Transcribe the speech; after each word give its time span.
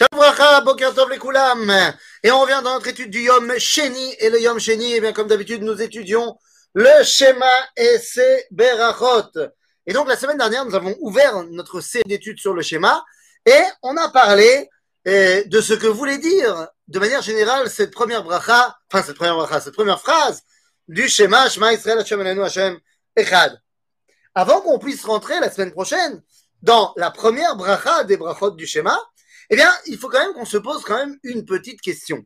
Et 0.00 0.04
on 2.30 2.40
revient 2.40 2.60
dans 2.62 2.74
notre 2.74 2.86
étude 2.86 3.10
du 3.10 3.22
Yom 3.22 3.58
Sheni. 3.58 4.14
Et 4.20 4.30
le 4.30 4.40
Yom 4.40 4.60
Sheni, 4.60 4.92
eh 4.92 5.00
bien, 5.00 5.12
comme 5.12 5.26
d'habitude, 5.26 5.62
nous 5.62 5.82
étudions 5.82 6.38
le 6.74 7.02
schéma 7.02 7.50
et 7.76 7.98
ses 7.98 8.44
Berachot. 8.52 9.32
Et 9.86 9.92
donc, 9.92 10.06
la 10.06 10.16
semaine 10.16 10.38
dernière, 10.38 10.64
nous 10.64 10.76
avons 10.76 10.94
ouvert 11.00 11.42
notre 11.44 11.80
série 11.80 12.04
d'études 12.06 12.38
sur 12.38 12.54
le 12.54 12.62
schéma 12.62 13.04
et 13.44 13.62
on 13.82 13.96
a 13.96 14.08
parlé 14.10 14.68
eh, 15.04 15.44
de 15.46 15.60
ce 15.60 15.74
que 15.74 15.88
voulait 15.88 16.18
dire, 16.18 16.68
de 16.86 16.98
manière 17.00 17.22
générale, 17.22 17.68
cette 17.68 17.92
première 17.92 18.22
bracha, 18.22 18.76
enfin, 18.92 19.02
cette 19.04 19.16
première 19.16 19.34
bracha, 19.34 19.60
cette 19.60 19.74
première 19.74 20.00
phrase 20.00 20.42
du 20.86 21.08
schéma, 21.08 21.48
Shema 21.48 21.72
Israël 21.72 21.98
Hashem 21.98 22.20
Elenu 22.20 22.42
Hashem 22.42 22.78
Echad. 23.16 23.60
Avant 24.34 24.60
qu'on 24.60 24.78
puisse 24.78 25.04
rentrer 25.04 25.40
la 25.40 25.50
semaine 25.50 25.72
prochaine 25.72 26.22
dans 26.62 26.92
la 26.96 27.10
première 27.10 27.56
bracha 27.56 28.04
des 28.04 28.16
brachot 28.16 28.50
du 28.52 28.66
schéma, 28.66 28.96
eh 29.50 29.56
bien, 29.56 29.72
il 29.86 29.98
faut 29.98 30.08
quand 30.08 30.20
même 30.20 30.34
qu'on 30.34 30.44
se 30.44 30.58
pose 30.58 30.82
quand 30.84 30.96
même 30.96 31.18
une 31.22 31.44
petite 31.44 31.80
question. 31.80 32.24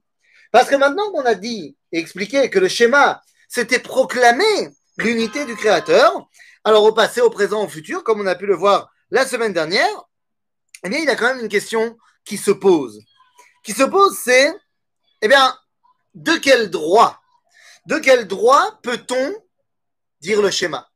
Parce 0.50 0.68
que 0.68 0.76
maintenant 0.76 1.10
qu'on 1.12 1.24
a 1.24 1.34
dit 1.34 1.76
et 1.92 1.98
expliqué 1.98 2.50
que 2.50 2.58
le 2.58 2.68
schéma, 2.68 3.22
c'était 3.48 3.78
proclamer 3.78 4.70
l'unité 4.98 5.44
du 5.44 5.56
Créateur, 5.56 6.28
alors 6.64 6.84
au 6.84 6.92
passé, 6.92 7.20
au 7.20 7.30
présent, 7.30 7.64
au 7.64 7.68
futur, 7.68 8.04
comme 8.04 8.20
on 8.20 8.26
a 8.26 8.34
pu 8.34 8.46
le 8.46 8.54
voir 8.54 8.90
la 9.10 9.26
semaine 9.26 9.52
dernière, 9.52 10.02
eh 10.84 10.88
bien, 10.88 10.98
il 10.98 11.04
y 11.04 11.10
a 11.10 11.16
quand 11.16 11.34
même 11.34 11.40
une 11.40 11.48
question 11.48 11.96
qui 12.24 12.36
se 12.36 12.50
pose. 12.50 13.00
Qui 13.64 13.72
se 13.72 13.84
pose, 13.84 14.18
c'est, 14.22 14.52
eh 15.22 15.28
bien, 15.28 15.56
de 16.14 16.32
quel 16.36 16.70
droit, 16.70 17.20
de 17.86 17.98
quel 17.98 18.26
droit 18.26 18.78
peut-on 18.82 19.34
dire 20.20 20.42
le 20.42 20.50
schéma? 20.50 20.88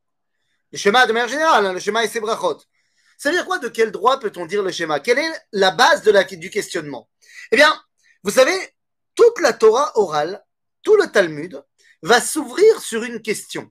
Le 0.73 0.79
schéma 0.79 1.07
de 1.07 1.13
manière 1.13 1.29
générale, 1.29 1.67
hein, 1.67 1.73
le 1.73 1.81
schéma 1.81 2.05
et 2.05 2.09
ses. 2.09 2.21
Ça 3.17 3.31
veut 3.31 3.37
dire 3.37 3.47
quoi 3.47 3.59
De 3.59 3.69
quel 3.69 3.91
droit 3.91 4.21
peut-on 4.21 4.47
dire 4.47 4.63
le 4.63 4.71
schéma? 4.71 5.01
Quelle 5.01 5.19
est 5.19 5.33
la 5.53 5.71
base 5.71 6.03
du 6.03 6.51
questionnement? 6.51 7.09
Eh 7.51 7.57
bien, 7.57 7.75
vous 8.23 8.31
savez, 8.31 8.57
toute 9.15 9.41
la 9.41 9.53
Torah 9.53 9.93
orale, 9.99 10.45
tout 10.83 10.97
le 10.97 11.07
Talmud, 11.11 11.63
va 12.03 12.21
s'ouvrir 12.21 12.81
sur 12.81 13.03
une 13.03 13.23
question. 13.23 13.71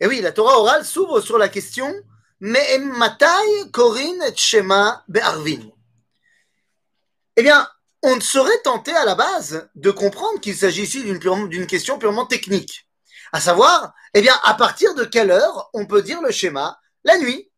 Et 0.00 0.06
oui, 0.06 0.20
la 0.20 0.32
Torah 0.32 0.58
orale 0.58 0.84
s'ouvre 0.84 1.20
sur 1.20 1.38
la 1.38 1.48
question 1.48 1.92
Mais 2.40 2.78
matai 2.78 3.26
korin 3.72 4.20
et 4.26 4.36
shema 4.36 5.04
be'arvin. 5.08 5.70
Eh 7.36 7.42
bien, 7.42 7.66
on 8.02 8.20
serait 8.20 8.60
tenté 8.62 8.92
à 8.92 9.04
la 9.04 9.14
base 9.14 9.68
de 9.74 9.90
comprendre 9.90 10.40
qu'il 10.40 10.56
s'agit 10.56 10.82
ici 10.82 11.02
d'une 11.02 11.66
question 11.66 11.98
purement 11.98 12.26
technique. 12.26 12.88
À 13.32 13.40
savoir, 13.40 13.94
eh 14.14 14.20
bien, 14.20 14.34
à 14.44 14.54
partir 14.54 14.94
de 14.94 15.04
quelle 15.04 15.30
heure 15.30 15.70
on 15.72 15.86
peut 15.86 16.02
dire 16.02 16.20
le 16.20 16.30
schéma 16.30 16.78
La 17.04 17.18
nuit? 17.18 17.50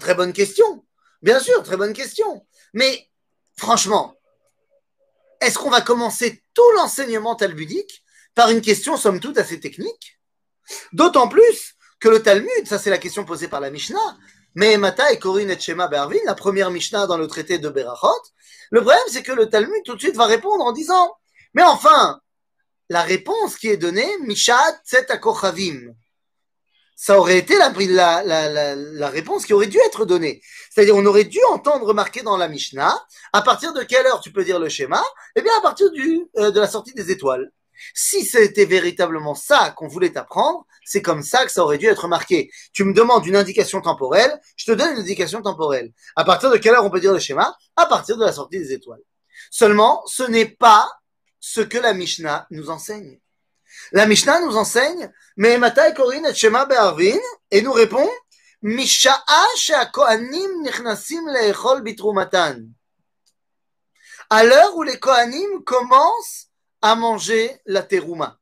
Très 0.00 0.14
bonne 0.14 0.32
question. 0.32 0.84
Bien 1.22 1.40
sûr, 1.40 1.62
très 1.62 1.76
bonne 1.76 1.92
question. 1.92 2.46
Mais 2.74 3.08
franchement, 3.56 4.14
est-ce 5.40 5.58
qu'on 5.58 5.70
va 5.70 5.80
commencer 5.80 6.42
tout 6.54 6.70
l'enseignement 6.76 7.34
talmudique 7.34 8.04
par 8.34 8.50
une 8.50 8.60
question 8.60 8.96
somme 8.96 9.20
toute 9.20 9.38
assez 9.38 9.60
technique? 9.60 10.20
D'autant 10.92 11.28
plus 11.28 11.74
que 12.00 12.08
le 12.08 12.22
Talmud, 12.22 12.66
ça 12.66 12.78
c'est 12.78 12.90
la 12.90 12.98
question 12.98 13.24
posée 13.24 13.48
par 13.48 13.60
la 13.60 13.70
Mishnah, 13.70 14.18
mais 14.54 14.74
et 14.74 15.18
Korin 15.18 15.48
et 15.48 15.58
Shema 15.58 15.88
Bervin, 15.88 16.18
la 16.24 16.34
première 16.34 16.70
Mishnah 16.70 17.06
dans 17.06 17.16
le 17.16 17.26
traité 17.26 17.58
de 17.58 17.68
Berachot, 17.68 18.08
le 18.70 18.80
problème 18.80 19.02
c'est 19.08 19.22
que 19.22 19.32
le 19.32 19.48
Talmud 19.48 19.82
tout 19.84 19.94
de 19.94 20.00
suite 20.00 20.16
va 20.16 20.26
répondre 20.26 20.64
en 20.64 20.72
disant, 20.72 21.14
mais 21.54 21.62
enfin, 21.62 22.20
la 22.88 23.02
réponse 23.02 23.56
qui 23.56 23.68
est 23.68 23.76
donnée, 23.76 24.08
Mishat 24.22 24.80
Tzet 24.84 25.10
Akochavim, 25.10 25.94
ça 27.00 27.16
aurait 27.16 27.38
été 27.38 27.56
la, 27.56 27.70
la, 28.24 28.48
la, 28.48 28.74
la, 28.74 29.08
réponse 29.08 29.46
qui 29.46 29.52
aurait 29.52 29.68
dû 29.68 29.78
être 29.86 30.04
donnée. 30.04 30.42
C'est-à-dire, 30.68 30.96
on 30.96 31.06
aurait 31.06 31.24
dû 31.24 31.38
entendre 31.52 31.94
marqué 31.94 32.22
dans 32.22 32.36
la 32.36 32.48
Mishnah, 32.48 33.06
à 33.32 33.40
partir 33.40 33.72
de 33.72 33.84
quelle 33.84 34.04
heure 34.04 34.20
tu 34.20 34.32
peux 34.32 34.42
dire 34.42 34.58
le 34.58 34.68
schéma? 34.68 35.00
Eh 35.36 35.42
bien, 35.42 35.52
à 35.58 35.60
partir 35.60 35.92
du, 35.92 36.26
euh, 36.38 36.50
de 36.50 36.58
la 36.58 36.66
sortie 36.66 36.94
des 36.94 37.12
étoiles. 37.12 37.52
Si 37.94 38.24
c'était 38.24 38.64
véritablement 38.64 39.36
ça 39.36 39.70
qu'on 39.76 39.86
voulait 39.86 40.18
apprendre, 40.18 40.66
c'est 40.84 41.00
comme 41.00 41.22
ça 41.22 41.44
que 41.44 41.52
ça 41.52 41.62
aurait 41.62 41.78
dû 41.78 41.86
être 41.86 42.08
marqué. 42.08 42.50
Tu 42.72 42.82
me 42.82 42.92
demandes 42.92 43.24
une 43.24 43.36
indication 43.36 43.80
temporelle, 43.80 44.36
je 44.56 44.64
te 44.64 44.72
donne 44.72 44.94
une 44.94 45.02
indication 45.02 45.40
temporelle. 45.40 45.92
À 46.16 46.24
partir 46.24 46.50
de 46.50 46.56
quelle 46.56 46.74
heure 46.74 46.84
on 46.84 46.90
peut 46.90 46.98
dire 47.00 47.12
le 47.12 47.20
schéma? 47.20 47.56
À 47.76 47.86
partir 47.86 48.16
de 48.16 48.24
la 48.24 48.32
sortie 48.32 48.58
des 48.58 48.72
étoiles. 48.72 49.02
Seulement, 49.52 50.02
ce 50.06 50.24
n'est 50.24 50.48
pas 50.48 50.90
ce 51.38 51.60
que 51.60 51.78
la 51.78 51.94
Mishnah 51.94 52.48
nous 52.50 52.70
enseigne. 52.70 53.20
La 53.92 54.06
Mishnah 54.06 54.40
nous 54.40 54.56
enseigne, 54.56 55.10
mais 55.36 55.58
et 57.50 57.62
nous 57.62 57.72
répond, 57.72 58.08
Misha'a 58.62 59.46
she'akohanim 59.56 60.62
nichnasim 60.62 61.28
le'echol 61.28 61.82
bitrumatan. 61.82 62.66
À 64.30 64.44
l'heure 64.44 64.76
où 64.76 64.82
les 64.82 64.98
Kohanim 64.98 65.62
commencent 65.64 66.48
à 66.82 66.96
manger 66.96 67.60
la 67.66 67.82
terouma. 67.82 68.38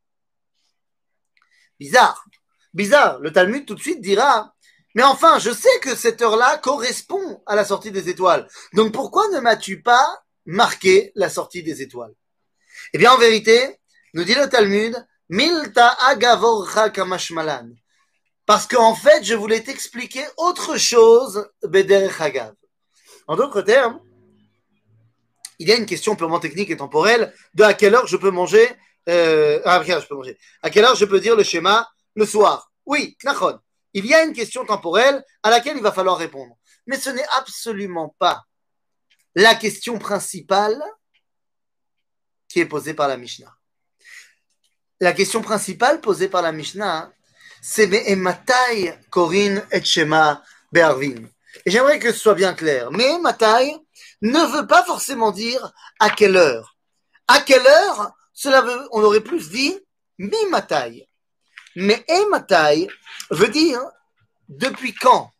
Bizarre. 1.79 2.25
Bizarre. 2.73 3.21
Le 3.21 3.33
Talmud 3.33 3.67
tout 3.67 3.75
de 3.75 3.81
suite 3.81 4.01
dira, 4.01 4.55
mais 4.95 5.03
enfin, 5.03 5.39
je 5.39 5.51
sais 5.51 5.79
que 5.83 5.95
cette 5.95 6.23
heure-là 6.23 6.59
correspond 6.59 7.43
à 7.47 7.55
la 7.55 7.67
sortie 7.67 7.93
des 7.93 8.09
étoiles. 8.09 8.49
Donc 8.73 8.93
pourquoi 8.93 9.29
ne 9.29 9.41
m'as-tu 9.41 9.83
pas 9.83 10.25
marqué 10.47 11.13
la 11.15 11.29
sortie 11.29 11.63
des 11.63 11.83
étoiles? 11.83 12.15
Eh 12.95 12.99
bien, 12.99 13.13
en 13.13 13.19
vérité, 13.19 13.79
nous 14.15 14.25
dit 14.25 14.35
le 14.35 14.49
Talmud, 14.49 15.07
Milta 15.29 15.89
agavorcha 16.09 16.91
kamashmalan. 16.91 17.75
Parce 18.47 18.67
qu'en 18.69 18.95
fait, 18.95 19.25
je 19.25 19.35
voulais 19.35 19.63
t'expliquer 19.63 20.25
autre 20.37 20.77
chose, 20.77 21.49
bederech 21.65 22.21
agav. 22.21 22.55
En 23.27 23.35
d'autres 23.35 23.63
termes, 23.63 24.01
il 25.59 25.69
y 25.69 25.73
a 25.73 25.77
une 25.77 25.87
question 25.87 26.15
purement 26.15 26.39
technique 26.39 26.71
et 26.71 26.77
temporelle 26.77 27.35
de 27.55 27.65
à 27.65 27.75
quelle 27.75 27.95
heure 27.95 28.07
je 28.07 28.17
peux 28.17 28.31
manger, 28.31 28.69
euh, 29.09 29.61
à 29.65 29.83
quelle 29.83 29.95
heure 29.95 30.03
je 30.03 30.07
peux 30.09 30.15
manger, 30.15 30.39
à 30.63 30.71
quelle 30.71 30.85
heure 30.85 30.95
je 30.95 31.05
peux 31.05 31.19
dire 31.19 31.35
le 31.35 31.43
schéma 31.43 31.89
le 32.15 32.25
soir? 32.25 32.71
Oui, 32.85 33.17
nachon. 33.25 33.59
Il 33.95 34.07
y 34.07 34.15
a 34.15 34.23
une 34.23 34.33
question 34.33 34.65
temporelle 34.65 35.25
à 35.43 35.51
laquelle 35.51 35.77
il 35.77 35.83
va 35.83 35.93
falloir 35.93 36.17
répondre. 36.17 36.57
Mais 36.87 36.99
ce 36.99 37.11
n'est 37.11 37.27
absolument 37.37 38.15
pas 38.19 38.45
la 39.35 39.55
question 39.55 39.99
principale 39.99 40.81
qui 42.49 42.61
est 42.61 42.67
posée 42.67 42.95
par 42.95 43.09
la 43.09 43.17
Mishnah 43.17 43.57
la 45.01 45.13
question 45.13 45.43
principale 45.43 46.01
posée 46.01 46.29
par 46.29 46.43
la 46.43 46.53
Mishnah, 46.53 47.11
c'est 47.63 48.17
Matai 48.17 48.99
Korin 49.11 49.63
et 49.71 49.83
Shema 49.83 50.43
Be'arvin? 50.73 51.27
Et 51.65 51.71
j'aimerais 51.71 51.99
que 51.99 52.13
ce 52.13 52.19
soit 52.19 52.35
bien 52.35 52.55
clair. 52.55 52.91
Mais 52.91 53.19
Matai 53.19 53.77
ne 54.23 54.41
veut 54.57 54.67
pas 54.67 54.85
forcément 54.85 55.33
dire 55.33 55.73
à 55.99 56.11
quelle 56.11 56.37
heure. 56.37 56.77
À 57.29 57.41
quelle 57.41 57.67
heure, 57.67 58.13
cela 58.33 58.65
on 58.93 59.03
aurait 59.03 59.21
plus 59.21 59.51
dit 59.51 59.79
mi 60.19 60.37
Matai. 60.51 61.09
Mais 61.75 62.05
Matai 62.31 62.89
veut 63.31 63.49
dire 63.49 63.81
depuis 64.49 64.95
quand? 64.95 65.31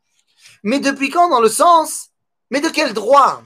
Mais 0.63 0.81
depuis 0.81 1.11
quand 1.11 1.29
dans 1.29 1.41
le 1.41 1.49
sens, 1.49 2.09
mais 2.51 2.61
de 2.61 2.69
quel 2.69 2.93
droit? 2.93 3.43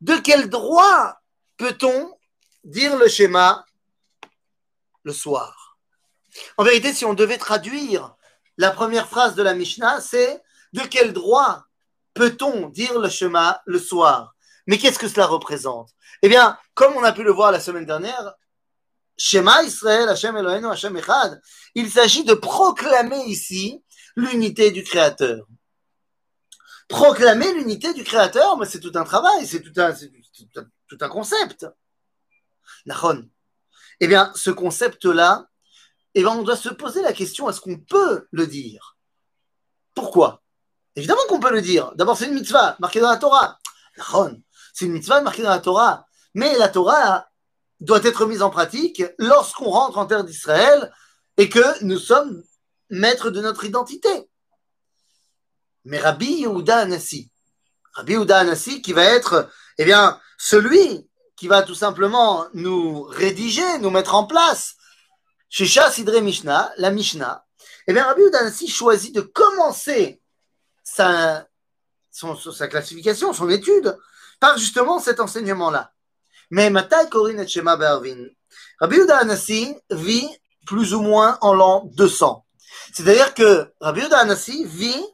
De 0.00 0.16
quel 0.16 0.48
droit 0.48 1.18
peut-on 1.58 2.16
dire 2.64 2.96
le 2.96 3.08
schéma 3.08 3.64
le 5.04 5.12
soir. 5.12 5.78
En 6.56 6.64
vérité, 6.64 6.92
si 6.92 7.04
on 7.04 7.14
devait 7.14 7.38
traduire 7.38 8.14
la 8.56 8.70
première 8.70 9.08
phrase 9.08 9.34
de 9.34 9.42
la 9.42 9.54
Mishnah, 9.54 10.00
c'est 10.00 10.42
de 10.72 10.80
quel 10.82 11.12
droit 11.12 11.64
peut-on 12.14 12.68
dire 12.68 12.98
le 12.98 13.08
Shema 13.08 13.62
le 13.66 13.78
soir? 13.78 14.34
Mais 14.66 14.78
qu'est-ce 14.78 14.98
que 14.98 15.08
cela 15.08 15.26
représente? 15.26 15.90
Eh 16.22 16.28
bien, 16.28 16.58
comme 16.74 16.94
on 16.94 17.04
a 17.04 17.12
pu 17.12 17.22
le 17.22 17.32
voir 17.32 17.52
la 17.52 17.60
semaine 17.60 17.86
dernière, 17.86 18.34
Shema 19.16 19.62
Israël, 19.62 20.08
Hashem 20.08 20.36
Eloheinu, 20.36 20.66
Hashem 20.66 20.96
Echad, 20.96 21.40
il 21.74 21.90
s'agit 21.90 22.24
de 22.24 22.34
proclamer 22.34 23.24
ici 23.26 23.82
l'unité 24.16 24.70
du 24.70 24.84
Créateur. 24.84 25.46
Proclamer 26.88 27.52
l'unité 27.54 27.92
du 27.94 28.04
Créateur, 28.04 28.56
mais 28.56 28.66
c'est 28.66 28.80
tout 28.80 28.92
un 28.94 29.04
travail, 29.04 29.46
c'est 29.46 29.60
tout 29.60 29.72
un, 29.80 31.08
concept. 31.08 31.66
Nahon. 32.86 33.28
Eh 34.00 34.06
bien, 34.06 34.32
ce 34.34 34.50
concept-là, 34.50 35.48
eh 36.14 36.22
bien, 36.22 36.30
on 36.30 36.42
doit 36.42 36.56
se 36.56 36.68
poser 36.68 37.02
la 37.02 37.12
question 37.12 37.48
est-ce 37.48 37.60
qu'on 37.60 37.78
peut 37.78 38.26
le 38.30 38.46
dire? 38.46 38.96
Pourquoi? 39.94 40.42
Évidemment 40.96 41.22
qu'on 41.28 41.40
peut 41.40 41.52
le 41.52 41.62
dire. 41.62 41.92
D'abord, 41.94 42.16
c'est 42.16 42.26
une 42.26 42.34
mitzvah 42.34 42.76
marquée 42.80 43.00
dans 43.00 43.10
la 43.10 43.16
Torah. 43.16 43.58
C'est 44.72 44.86
une 44.86 44.92
mitzvah 44.92 45.20
marquée 45.20 45.42
dans 45.42 45.50
la 45.50 45.60
Torah. 45.60 46.06
Mais 46.34 46.56
la 46.58 46.68
Torah 46.68 47.28
doit 47.80 48.02
être 48.02 48.26
mise 48.26 48.42
en 48.42 48.50
pratique 48.50 49.02
lorsqu'on 49.18 49.70
rentre 49.70 49.98
en 49.98 50.06
terre 50.06 50.24
d'Israël 50.24 50.92
et 51.36 51.48
que 51.48 51.84
nous 51.84 51.98
sommes 51.98 52.42
maîtres 52.90 53.30
de 53.30 53.40
notre 53.40 53.64
identité. 53.64 54.28
Mais 55.84 55.98
Rabbi 55.98 56.42
Yehuda 56.42 56.78
Anassi, 56.78 57.30
Rabbi 57.92 58.12
Yehuda 58.12 58.38
Anassi 58.38 58.82
qui 58.82 58.92
va 58.92 59.04
être, 59.04 59.48
eh 59.78 59.84
bien, 59.84 60.20
celui 60.36 61.07
qui 61.38 61.46
va 61.46 61.62
tout 61.62 61.74
simplement 61.74 62.46
nous 62.52 63.02
rédiger, 63.04 63.78
nous 63.78 63.90
mettre 63.90 64.14
en 64.16 64.24
place. 64.24 64.74
Chez 65.48 65.66
Sidre 65.66 66.20
Mishnah, 66.20 66.72
la 66.76 66.90
Mishnah, 66.90 67.46
eh 67.86 67.92
bien, 67.92 68.04
Rabbi 68.04 68.22
Udanasi 68.22 68.68
choisit 68.68 69.14
de 69.14 69.20
commencer 69.20 70.20
sa, 70.82 71.46
classification, 72.68 73.32
son 73.32 73.48
étude, 73.48 73.96
par 74.40 74.58
justement 74.58 74.98
cet 74.98 75.20
enseignement-là. 75.20 75.92
Mais 76.50 76.70
Matai 76.70 77.08
Korin 77.10 77.38
et 77.38 77.46
Shema 77.46 77.76
Be'arvin. 77.76 78.26
Rabbi 78.80 78.96
Yehuda 78.96 79.18
Anassi 79.18 79.76
vit 79.90 80.28
plus 80.66 80.92
ou 80.94 81.00
moins 81.00 81.38
en 81.40 81.54
l'an 81.54 81.84
200. 81.94 82.44
C'est-à-dire 82.92 83.34
que 83.34 83.72
Rabbi 83.80 84.00
Yehuda 84.00 84.18
Anassi 84.18 84.64
vit 84.64 85.04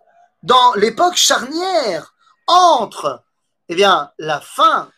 dans 0.42 0.74
l'époque 0.74 1.16
charnière 1.16 2.14
entre 2.46 3.24
eh 3.68 3.74
bien, 3.74 4.10
la 4.18 4.40
fin 4.40 4.90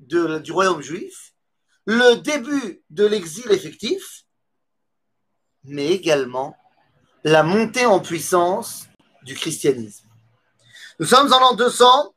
du 0.00 0.52
royaume 0.52 0.82
juif, 0.82 1.32
le 1.86 2.16
début 2.16 2.82
de 2.90 3.06
l'exil 3.06 3.50
effectif, 3.52 4.24
mais 5.64 5.88
également 5.88 6.56
la 7.24 7.42
montée 7.42 7.86
en 7.86 8.00
puissance 8.00 8.86
du 9.22 9.34
christianisme. 9.34 10.08
Nous 10.98 11.06
sommes 11.06 11.32
en 11.32 11.40
l'an 11.40 11.54
200. 11.54 12.14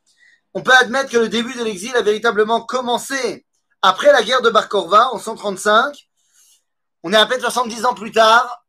On 0.54 0.62
peut 0.62 0.74
admettre 0.74 1.12
que 1.12 1.18
le 1.18 1.30
début 1.30 1.54
de 1.56 1.64
l'exil 1.64 1.96
a 1.96 2.02
véritablement 2.02 2.62
commencé 2.62 3.46
après 3.82 4.12
la 4.12 4.24
guerre 4.24 4.42
de 4.42 4.50
Bar 4.50 4.70
Korva 4.70 5.10
en 5.12 5.20
135. 5.20 6.10
On 7.04 7.12
est 7.12 7.18
à 7.18 7.26
peine 7.26 7.42
70 7.42 7.86
ans 7.86 7.94
plus 7.94 8.12
tard. 8.12 8.66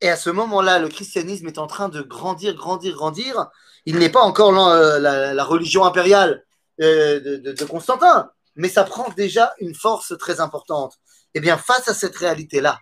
Et 0.00 0.08
à 0.08 0.16
ce 0.16 0.30
moment-là, 0.30 0.80
le 0.80 0.88
christianisme 0.88 1.46
est 1.46 1.58
en 1.58 1.68
train 1.68 1.88
de 1.88 2.02
grandir, 2.02 2.54
grandir, 2.54 2.94
grandir. 2.94 3.48
Il 3.86 3.98
n'est 3.98 4.10
pas 4.10 4.22
encore 4.22 4.50
la, 4.50 5.32
la, 5.32 5.44
religion 5.44 5.84
impériale 5.84 6.30
euh, 6.32 6.51
de, 6.78 7.36
de, 7.36 7.52
de, 7.52 7.64
Constantin, 7.64 8.30
mais 8.56 8.68
ça 8.68 8.84
prend 8.84 9.08
déjà 9.10 9.54
une 9.58 9.74
force 9.74 10.16
très 10.18 10.40
importante. 10.40 10.98
Eh 11.34 11.40
bien, 11.40 11.56
face 11.56 11.88
à 11.88 11.94
cette 11.94 12.16
réalité-là, 12.16 12.78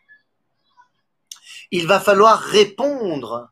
il 1.71 1.87
va 1.87 2.01
falloir 2.01 2.41
répondre 2.41 3.51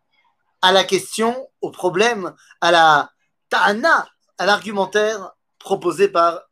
à 0.62 0.72
la 0.72 0.84
question, 0.84 1.48
au 1.60 1.70
problème, 1.70 2.34
à 2.60 2.70
la 2.70 3.12
ta'ana, 3.48 4.08
à 4.38 4.46
l'argumentaire 4.46 5.32
proposé 5.58 6.08
par 6.08 6.42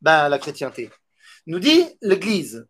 ben, 0.00 0.28
la 0.28 0.38
chrétienté. 0.38 0.90
Nous 1.46 1.58
dit 1.58 1.86
l'Église. 2.00 2.66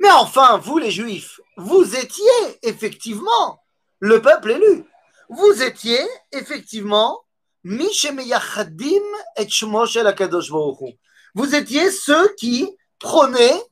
Mais 0.00 0.10
enfin, 0.10 0.58
vous 0.58 0.78
les 0.78 0.90
Juifs, 0.90 1.40
vous 1.56 1.96
étiez 1.96 2.58
effectivement 2.62 3.60
le 3.98 4.22
peuple 4.22 4.52
élu. 4.52 4.84
Vous 5.28 5.62
étiez 5.62 6.00
effectivement 6.32 7.20
vous 11.34 11.54
étiez 11.54 11.90
ceux 11.90 12.34
qui 12.36 12.74
prônaient 12.98 13.62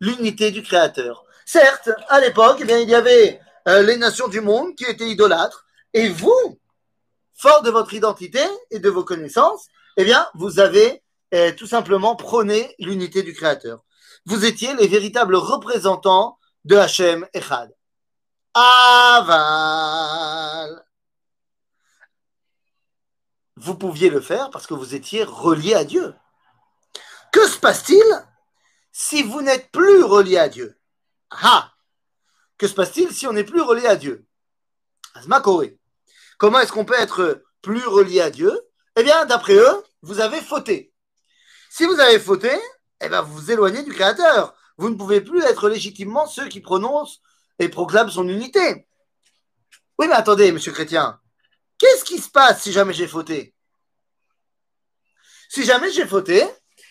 l'unité 0.00 0.50
du 0.50 0.62
Créateur. 0.62 1.22
Certes, 1.44 1.90
à 2.08 2.18
l'époque, 2.20 2.56
eh 2.60 2.64
bien, 2.64 2.78
il 2.78 2.88
y 2.88 2.94
avait 2.94 3.38
euh, 3.68 3.82
les 3.82 3.98
nations 3.98 4.28
du 4.28 4.40
monde 4.40 4.74
qui 4.74 4.84
étaient 4.84 5.10
idolâtres, 5.10 5.66
et 5.92 6.08
vous, 6.08 6.58
fort 7.34 7.60
de 7.60 7.68
votre 7.68 7.92
identité 7.92 8.40
et 8.70 8.78
de 8.78 8.88
vos 8.88 9.04
connaissances, 9.04 9.66
eh 9.98 10.04
bien, 10.04 10.26
vous 10.34 10.58
avez 10.58 11.02
euh, 11.34 11.52
tout 11.52 11.66
simplement 11.66 12.16
prôné 12.16 12.74
l'unité 12.78 13.22
du 13.22 13.34
Créateur. 13.34 13.84
Vous 14.24 14.46
étiez 14.46 14.74
les 14.76 14.88
véritables 14.88 15.36
représentants 15.36 16.38
de 16.64 16.76
Hachem 16.76 17.26
Echad. 17.34 17.70
Aval. 18.54 19.26
Vous 23.56 23.74
pouviez 23.74 24.10
le 24.10 24.20
faire 24.20 24.50
parce 24.50 24.66
que 24.66 24.74
vous 24.74 24.94
étiez 24.94 25.24
relié 25.24 25.74
à 25.74 25.84
Dieu. 25.84 26.14
Que 27.32 27.46
se 27.48 27.58
passe-t-il 27.58 28.04
si 28.92 29.22
vous 29.22 29.42
n'êtes 29.42 29.70
plus 29.70 30.02
relié 30.02 30.38
à 30.38 30.48
Dieu? 30.48 30.78
Ah 31.30 31.72
Que 32.58 32.68
se 32.68 32.74
passe-t-il 32.74 33.12
si 33.12 33.26
on 33.26 33.32
n'est 33.32 33.44
plus 33.44 33.60
relié 33.60 33.86
à 33.86 33.96
Dieu? 33.96 34.26
Comment 36.38 36.60
est-ce 36.60 36.72
qu'on 36.72 36.84
peut 36.84 36.98
être 36.98 37.42
plus 37.62 37.86
relié 37.86 38.20
à 38.20 38.30
Dieu? 38.30 38.52
Eh 38.96 39.02
bien, 39.02 39.24
d'après 39.26 39.54
eux, 39.54 39.82
vous 40.02 40.20
avez 40.20 40.40
fauté. 40.40 40.92
Si 41.70 41.84
vous 41.84 41.98
avez 42.00 42.18
fauté, 42.18 42.52
eh 43.00 43.08
bien, 43.08 43.22
vous 43.22 43.34
vous 43.34 43.50
éloignez 43.50 43.82
du 43.82 43.92
Créateur. 43.92 44.54
Vous 44.78 44.90
ne 44.90 44.96
pouvez 44.96 45.20
plus 45.20 45.42
être 45.42 45.68
légitimement 45.68 46.26
ceux 46.26 46.48
qui 46.48 46.60
prononcent 46.60 47.20
et 47.58 47.68
proclament 47.68 48.10
son 48.10 48.28
unité. 48.28 48.86
Oui, 49.98 50.08
mais 50.08 50.14
attendez, 50.14 50.52
monsieur 50.52 50.72
chrétien, 50.72 51.18
qu'est-ce 51.78 52.04
qui 52.04 52.18
se 52.18 52.28
passe 52.30 52.62
si 52.62 52.72
jamais 52.72 52.92
j'ai 52.92 53.08
fauté? 53.08 53.54
Si 55.48 55.64
jamais 55.64 55.90
j'ai 55.90 56.06
fauté, 56.06 56.44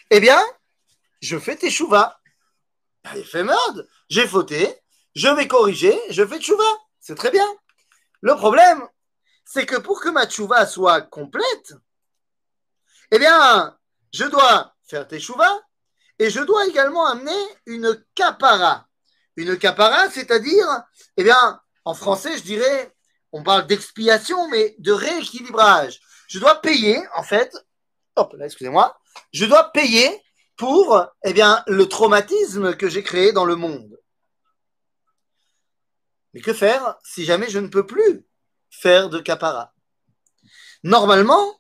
eh 0.10 0.20
bien, 0.20 0.42
je 1.22 1.38
fais 1.38 1.56
tes 1.56 1.70
chouvas. 1.70 2.20
fait 3.04 3.44
merde 3.44 3.88
j'ai 4.10 4.28
fauté, 4.28 4.82
je 5.16 5.28
vais 5.28 5.48
corriger, 5.48 5.98
je 6.10 6.26
fais 6.26 6.40
tchouva. 6.40 6.64
C'est 7.00 7.16
très 7.16 7.32
bien. 7.32 7.48
Le 8.22 8.36
problème, 8.36 8.88
c'est 9.46 9.66
que 9.66 9.78
pour 9.78 10.02
que 10.02 10.10
ma 10.10 10.28
tchouva 10.28 10.66
soit 10.66 11.02
complète, 11.02 11.74
eh 13.12 13.20
bien, 13.20 13.78
je 14.14 14.26
dois 14.26 14.76
faire 14.88 15.08
teshuva 15.08 15.50
et 16.20 16.30
je 16.30 16.42
dois 16.42 16.66
également 16.68 17.06
amener 17.06 17.46
une 17.66 18.04
capara. 18.16 18.88
Une 19.36 19.58
capara, 19.58 20.10
c'est-à-dire, 20.10 20.66
eh 21.18 21.24
bien, 21.24 21.62
en 21.84 21.94
français, 21.94 22.38
je 22.38 22.44
dirais, 22.44 22.95
on 23.36 23.44
parle 23.44 23.68
d'expiation, 23.68 24.48
mais 24.48 24.76
de 24.80 24.94
rééquilibrage. 24.94 26.00
Je 26.30 26.40
dois 26.40 26.62
payer, 26.62 27.04
en 27.18 27.24
fait, 27.24 27.54
hop 28.16 28.34
là, 28.38 28.46
excusez-moi, 28.46 28.98
je 29.34 29.44
dois 29.44 29.74
payer 29.74 30.24
pour 30.56 31.06
eh 31.26 31.34
le 31.68 31.86
traumatisme 31.86 32.78
que 32.78 32.88
j'ai 32.88 33.04
créé 33.04 33.34
dans 33.34 33.44
le 33.44 33.58
monde. 33.58 34.00
Mais 36.34 36.40
que 36.40 36.54
faire 36.54 36.96
si 37.04 37.26
jamais 37.26 37.50
je 37.50 37.60
ne 37.60 37.68
peux 37.68 37.86
plus 37.86 38.26
faire 38.70 39.10
de 39.10 39.20
capara? 39.20 39.74
Normalement, 40.84 41.60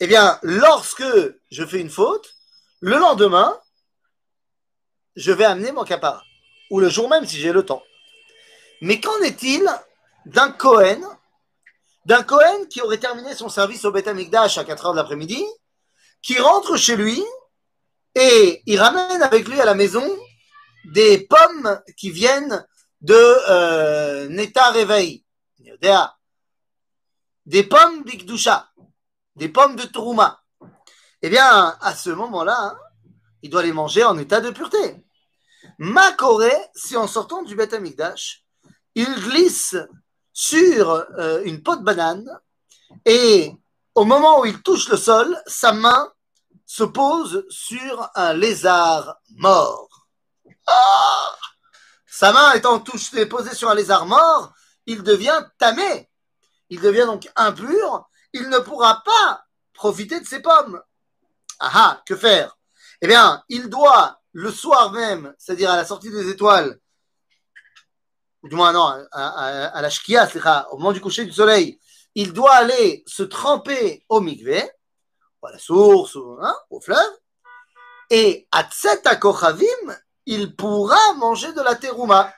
eh 0.00 0.08
bien, 0.08 0.40
lorsque 0.42 1.04
je 1.52 1.66
fais 1.66 1.80
une 1.80 1.90
faute, 1.90 2.34
le 2.80 2.98
lendemain, 2.98 3.56
je 5.14 5.30
vais 5.30 5.44
amener 5.44 5.70
mon 5.70 5.84
capara. 5.84 6.24
Ou 6.70 6.80
le 6.80 6.88
jour 6.88 7.08
même 7.08 7.26
si 7.26 7.38
j'ai 7.38 7.52
le 7.52 7.64
temps. 7.64 7.84
Mais 8.80 9.00
qu'en 9.00 9.20
est-il 9.20 9.68
d'un 10.28 10.50
Cohen, 10.50 11.00
d'un 12.04 12.22
Cohen 12.22 12.66
qui 12.68 12.82
aurait 12.82 12.98
terminé 12.98 13.34
son 13.34 13.48
service 13.48 13.84
au 13.84 13.92
Beth 13.92 14.08
Amikdash 14.08 14.58
à 14.58 14.64
4 14.64 14.86
heures 14.86 14.92
de 14.92 14.98
l'après-midi, 14.98 15.42
qui 16.22 16.38
rentre 16.38 16.76
chez 16.76 16.96
lui 16.96 17.24
et 18.14 18.62
il 18.66 18.78
ramène 18.78 19.22
avec 19.22 19.48
lui 19.48 19.58
à 19.60 19.64
la 19.64 19.74
maison 19.74 20.04
des 20.84 21.26
pommes 21.26 21.80
qui 21.96 22.10
viennent 22.10 22.66
de 23.00 23.14
euh, 23.48 24.28
Neta 24.28 24.72
des 27.46 27.62
pommes 27.62 28.04
d'Ikdusha, 28.04 28.70
des 29.36 29.48
pommes 29.48 29.76
de 29.76 29.84
Trouma. 29.84 30.42
Eh 31.22 31.30
bien, 31.30 31.76
à 31.80 31.94
ce 31.94 32.10
moment-là, 32.10 32.76
il 33.42 33.48
doit 33.48 33.62
les 33.62 33.72
manger 33.72 34.04
en 34.04 34.18
état 34.18 34.40
de 34.40 34.50
pureté. 34.50 34.96
Makoré, 35.78 36.52
si 36.74 36.96
en 36.96 37.06
sortant 37.06 37.42
du 37.42 37.56
Beth 37.56 37.72
Amikdash, 37.72 38.44
il 38.94 39.08
glisse 39.14 39.76
sur 40.40 40.90
euh, 41.18 41.42
une 41.42 41.64
peau 41.64 41.74
de 41.74 41.82
banane 41.82 42.30
et 43.04 43.52
au 43.96 44.04
moment 44.04 44.38
où 44.38 44.44
il 44.44 44.62
touche 44.62 44.88
le 44.88 44.96
sol, 44.96 45.36
sa 45.48 45.72
main 45.72 46.12
se 46.64 46.84
pose 46.84 47.44
sur 47.50 48.08
un 48.14 48.34
lézard 48.34 49.16
mort. 49.30 50.06
Ah 50.68 51.34
Sa 52.06 52.32
main 52.32 52.52
étant 52.52 52.78
posée 52.78 53.52
sur 53.52 53.68
un 53.68 53.74
lézard 53.74 54.06
mort, 54.06 54.52
il 54.86 55.02
devient 55.02 55.44
tamé. 55.58 56.08
Il 56.68 56.80
devient 56.80 57.06
donc 57.06 57.28
impur. 57.34 58.08
Il 58.32 58.48
ne 58.48 58.58
pourra 58.60 59.02
pas 59.02 59.44
profiter 59.74 60.20
de 60.20 60.26
ses 60.26 60.40
pommes. 60.40 60.80
Ah 61.58 61.70
ah, 61.74 62.02
que 62.06 62.14
faire? 62.14 62.56
Eh 63.00 63.08
bien, 63.08 63.42
il 63.48 63.68
doit, 63.68 64.20
le 64.30 64.52
soir 64.52 64.92
même, 64.92 65.34
c'est-à-dire 65.36 65.72
à 65.72 65.76
la 65.76 65.84
sortie 65.84 66.10
des 66.10 66.30
étoiles, 66.30 66.78
ou 68.42 68.48
du 68.48 68.54
moins 68.54 68.72
non, 68.72 69.06
à, 69.12 69.80
la 69.80 69.90
shkia, 69.90 70.28
au 70.70 70.78
moment 70.78 70.92
du 70.92 71.00
coucher 71.00 71.24
du 71.24 71.32
soleil, 71.32 71.80
il 72.14 72.32
doit 72.32 72.54
aller 72.54 73.04
se 73.06 73.22
tremper 73.22 74.04
au 74.08 74.20
mikvé, 74.20 74.62
à 75.42 75.52
la 75.52 75.58
source, 75.58 76.16
hein, 76.40 76.56
au 76.70 76.80
fleuve, 76.80 77.12
et 78.10 78.48
à 78.50 78.64
Tzeta 78.64 79.18
il 80.26 80.56
pourra 80.56 81.14
manger 81.14 81.52
de 81.52 81.62
la 81.62 81.74
terouma, 81.74 82.34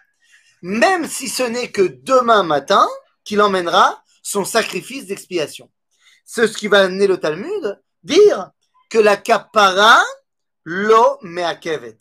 même 0.62 1.08
si 1.08 1.28
ce 1.28 1.42
n'est 1.42 1.70
que 1.70 1.82
demain 1.82 2.42
matin 2.42 2.86
qu'il 3.24 3.40
emmènera 3.40 4.02
son 4.22 4.44
sacrifice 4.44 5.06
d'expiation. 5.06 5.70
C'est 6.24 6.46
ce 6.46 6.56
qui 6.56 6.68
va 6.68 6.80
amener 6.82 7.06
le 7.06 7.18
Talmud 7.18 7.80
dire 8.02 8.50
que 8.88 8.98
la 8.98 9.16
kapara 9.16 10.02
lo 10.64 11.18
meakevet. 11.22 11.98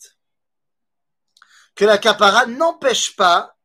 Que 1.75 1.85
la 1.85 1.97
kapara 1.97 2.45
n'empêche 2.45 3.15
pas 3.15 3.55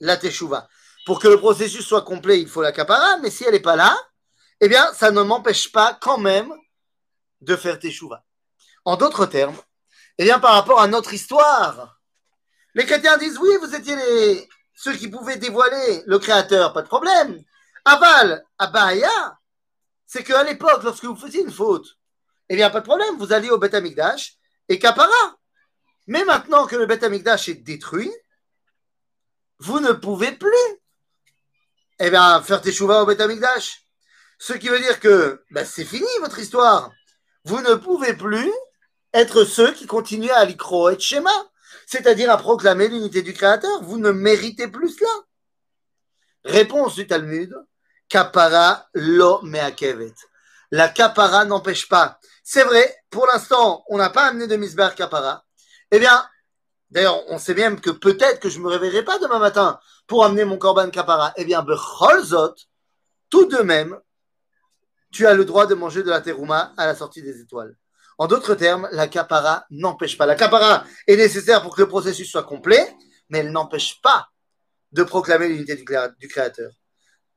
la 0.00 0.16
teshuva. 0.16 0.68
Pour 1.06 1.20
que 1.20 1.28
le 1.28 1.38
processus 1.38 1.86
soit 1.86 2.02
complet, 2.02 2.40
il 2.40 2.48
faut 2.48 2.62
la 2.62 2.72
kapara, 2.72 3.18
mais 3.18 3.30
si 3.30 3.44
elle 3.44 3.52
n'est 3.52 3.60
pas 3.60 3.76
là, 3.76 3.96
eh 4.60 4.68
bien, 4.68 4.92
ça 4.92 5.10
ne 5.10 5.22
m'empêche 5.22 5.72
pas 5.72 5.98
quand 6.00 6.18
même 6.18 6.52
de 7.40 7.56
faire 7.56 7.78
teshuva. 7.78 8.24
En 8.84 8.96
d'autres 8.96 9.26
termes, 9.26 9.56
eh 10.18 10.24
bien, 10.24 10.38
par 10.38 10.54
rapport 10.54 10.80
à 10.80 10.86
notre 10.86 11.14
histoire, 11.14 11.98
les 12.74 12.86
chrétiens 12.86 13.16
disent 13.16 13.38
oui, 13.38 13.50
vous 13.60 13.74
étiez 13.74 13.96
les, 13.96 14.48
ceux 14.74 14.94
qui 14.94 15.08
pouvaient 15.08 15.36
dévoiler 15.36 16.02
le 16.06 16.18
Créateur, 16.18 16.72
pas 16.72 16.82
de 16.82 16.88
problème. 16.88 17.42
Aval, 17.84 18.44
Abaya, 18.58 19.38
c'est 20.06 20.24
qu'à 20.24 20.42
l'époque, 20.42 20.82
lorsque 20.82 21.04
vous 21.04 21.16
faisiez 21.16 21.42
une 21.42 21.52
faute, 21.52 21.86
eh 22.48 22.56
bien, 22.56 22.70
pas 22.70 22.80
de 22.80 22.86
problème, 22.86 23.16
vous 23.18 23.32
allez 23.32 23.50
au 23.50 23.58
Beth 23.58 23.74
Amikdash 23.74 24.34
et 24.68 24.78
Kapara. 24.78 25.36
Mais 26.06 26.24
maintenant 26.24 26.66
que 26.66 26.76
le 26.76 26.86
Beth 26.86 27.04
Amikdash 27.04 27.48
est 27.48 27.54
détruit, 27.54 28.10
vous 29.60 29.78
ne 29.80 29.92
pouvez 29.92 30.32
plus, 30.32 30.80
eh 31.98 32.10
bien, 32.10 32.42
faire 32.42 32.62
au 32.80 33.06
Beth 33.06 33.20
Amikdash. 33.20 33.82
Ce 34.38 34.54
qui 34.54 34.68
veut 34.68 34.80
dire 34.80 34.98
que 35.00 35.44
ben, 35.50 35.66
c'est 35.66 35.84
fini 35.84 36.08
votre 36.20 36.38
histoire. 36.38 36.90
Vous 37.44 37.60
ne 37.60 37.74
pouvez 37.74 38.14
plus 38.14 38.50
être 39.12 39.44
ceux 39.44 39.72
qui 39.72 39.86
continuent 39.86 40.30
à 40.30 40.46
l'icro 40.46 40.88
et 40.88 40.98
schéma, 40.98 41.30
c'est-à-dire 41.86 42.30
à 42.30 42.38
proclamer 42.38 42.88
l'unité 42.88 43.20
du 43.20 43.34
Créateur. 43.34 43.82
Vous 43.82 43.98
ne 43.98 44.10
méritez 44.12 44.68
plus 44.68 44.96
cela. 44.96 45.10
Réponse 46.44 46.94
du 46.94 47.06
Talmud, 47.06 47.54
kapara 48.08 48.88
lo 48.94 49.42
meakevet. 49.42 50.14
La 50.70 50.88
kapara 50.88 51.44
n'empêche 51.44 51.86
pas. 51.86 52.18
C'est 52.42 52.64
vrai, 52.64 52.96
pour 53.10 53.26
l'instant, 53.26 53.84
on 53.88 53.98
n'a 53.98 54.08
pas 54.08 54.24
amené 54.24 54.46
de 54.46 54.56
misbar 54.56 54.94
kapara. 54.94 55.44
Eh 55.90 55.98
bien, 55.98 56.26
d'ailleurs, 56.90 57.22
on 57.28 57.38
sait 57.38 57.54
même 57.54 57.80
que 57.80 57.90
peut-être 57.90 58.40
que 58.40 58.48
je 58.48 58.58
me 58.60 58.68
réveillerai 58.68 59.04
pas 59.04 59.18
demain 59.18 59.38
matin 59.38 59.78
pour 60.06 60.24
amener 60.24 60.44
mon 60.44 60.58
korban 60.58 60.90
kapara. 60.90 61.32
Eh 61.36 61.44
bien, 61.44 61.62
becholzot, 61.62 62.54
tout 63.28 63.46
de 63.46 63.58
même, 63.58 63.98
tu 65.12 65.26
as 65.26 65.34
le 65.34 65.44
droit 65.44 65.66
de 65.66 65.74
manger 65.74 66.02
de 66.02 66.10
la 66.10 66.20
terouma 66.20 66.72
à 66.76 66.86
la 66.86 66.94
sortie 66.94 67.22
des 67.22 67.40
étoiles. 67.40 67.76
En 68.18 68.26
d'autres 68.26 68.54
termes, 68.54 68.88
la 68.92 69.08
capara 69.08 69.64
n'empêche 69.70 70.18
pas. 70.18 70.26
La 70.26 70.34
capara 70.34 70.84
est 71.06 71.16
nécessaire 71.16 71.62
pour 71.62 71.74
que 71.74 71.80
le 71.80 71.88
processus 71.88 72.30
soit 72.30 72.42
complet, 72.42 72.94
mais 73.30 73.38
elle 73.38 73.50
n'empêche 73.50 74.00
pas 74.02 74.28
de 74.92 75.02
proclamer 75.02 75.48
l'unité 75.48 75.76
du 75.76 76.28
Créateur. 76.28 76.72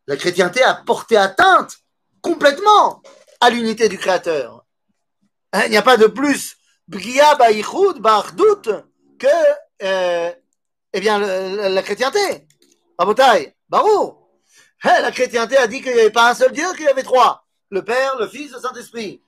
La 0.07 0.17
chrétienté 0.17 0.62
a 0.62 0.74
porté 0.74 1.15
atteinte 1.15 1.77
complètement 2.22 3.01
à 3.39 3.50
l'unité 3.50 3.88
du 3.88 3.98
Créateur. 3.98 4.65
Hein, 5.53 5.62
il 5.65 5.72
n'y 5.72 5.77
a 5.77 5.83
pas 5.83 5.98
de 5.98 6.07
plus 6.07 6.57
bria 6.88 7.36
ba'ichud 7.36 8.00
ba'achdout 8.00 8.83
que 9.24 9.84
euh, 9.84 10.32
eh 10.94 11.00
bien, 11.00 11.20
la 11.20 11.82
chrétienté. 11.82 12.48
Barou. 13.70 14.18
La 14.84 15.12
chrétienté 15.12 15.58
a 15.58 15.68
dit 15.68 15.82
qu'il 15.82 15.94
n'y 15.94 16.00
avait 16.00 16.12
pas 16.12 16.32
un 16.32 16.36
seul 16.36 16.51
Dieu, 16.51 16.65
qu'il 16.75 16.86
y 16.86 16.88
avait 16.88 17.03
trois 17.03 17.44
le 17.74 17.84
Père, 17.84 18.18
le 18.20 18.27
Fils, 18.27 18.51
le 18.51 18.60
Saint-Esprit. 18.60 19.22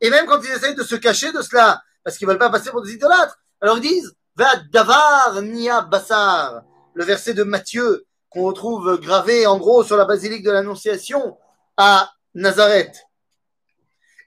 Et 0.00 0.10
même 0.10 0.26
quand 0.26 0.40
ils 0.42 0.50
essayent 0.50 0.74
de 0.74 0.82
se 0.82 0.96
cacher 0.96 1.32
de 1.32 1.40
cela, 1.40 1.82
parce 2.04 2.18
qu'ils 2.18 2.28
veulent 2.28 2.38
pas 2.38 2.50
passer 2.50 2.70
pour 2.70 2.82
des 2.82 2.92
idolâtres, 2.92 3.38
alors 3.60 3.78
ils 3.78 3.82
disent 3.82 4.14
Va 4.36 4.54
davar 4.70 5.40
nia 5.40 5.80
basar, 5.80 6.62
le 6.92 7.04
verset 7.04 7.32
de 7.32 7.42
Matthieu 7.42 8.04
qu'on 8.28 8.44
retrouve 8.44 9.00
gravé 9.00 9.46
en 9.46 9.56
gros 9.56 9.82
sur 9.82 9.96
la 9.96 10.04
basilique 10.04 10.42
de 10.42 10.50
l'Annonciation 10.50 11.38
à 11.78 12.10
Nazareth. 12.34 13.02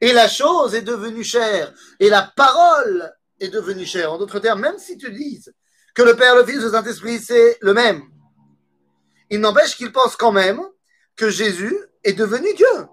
Et 0.01 0.13
la 0.13 0.27
chose 0.27 0.73
est 0.73 0.81
devenue 0.81 1.23
chère, 1.23 1.71
et 1.99 2.09
la 2.09 2.23
parole 2.23 3.13
est 3.39 3.49
devenue 3.49 3.85
chère. 3.85 4.13
En 4.13 4.17
d'autres 4.17 4.39
termes, 4.39 4.61
même 4.61 4.77
si 4.77 4.97
tu 4.97 5.11
dises 5.11 5.53
que 5.93 6.01
le 6.01 6.15
Père, 6.15 6.35
le 6.35 6.45
Fils, 6.45 6.61
le 6.61 6.71
Saint-Esprit, 6.71 7.19
c'est 7.19 7.57
le 7.61 7.73
même, 7.73 8.03
il 9.29 9.39
n'empêche 9.39 9.75
qu'ils 9.75 9.91
pensent 9.91 10.15
quand 10.15 10.31
même 10.31 10.61
que 11.15 11.29
Jésus 11.29 11.77
est 12.03 12.13
devenu 12.13 12.53
Dieu. 12.53 12.87